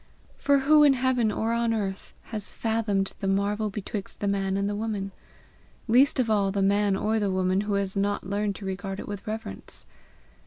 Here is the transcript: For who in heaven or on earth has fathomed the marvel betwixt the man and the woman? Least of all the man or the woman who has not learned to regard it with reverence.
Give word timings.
For 0.35 0.61
who 0.61 0.81
in 0.83 0.93
heaven 0.93 1.31
or 1.31 1.53
on 1.53 1.75
earth 1.75 2.15
has 2.33 2.51
fathomed 2.51 3.13
the 3.19 3.27
marvel 3.27 3.69
betwixt 3.69 4.19
the 4.19 4.27
man 4.27 4.57
and 4.57 4.67
the 4.67 4.73
woman? 4.75 5.11
Least 5.87 6.19
of 6.19 6.27
all 6.27 6.51
the 6.51 6.63
man 6.63 6.95
or 6.95 7.19
the 7.19 7.29
woman 7.29 7.61
who 7.61 7.75
has 7.75 7.95
not 7.95 8.23
learned 8.27 8.55
to 8.55 8.65
regard 8.65 8.99
it 8.99 9.07
with 9.07 9.27
reverence. 9.27 9.85